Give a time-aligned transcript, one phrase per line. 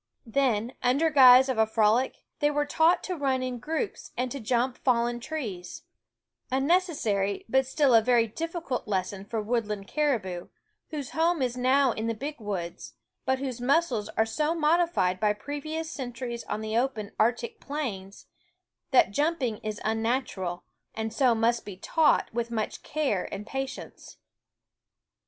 [0.25, 4.39] Then, under guise of a frolic, they were taught to run in groups and to
[4.39, 5.83] jump fallen trees,
[6.51, 10.47] a necessary but still a very % difficult lesson for woodland caribou,
[10.89, 12.95] whose home is now in the big woods,
[13.25, 18.25] but whose muscles are so modified by previous centuries on the open Arctic plains
[18.89, 20.63] that jumping is unnatural,
[20.97, 24.17] a'nd so must be taught with much care and patience.